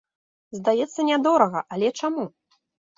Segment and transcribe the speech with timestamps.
[0.59, 2.31] Здаецца нядорага, але чаму?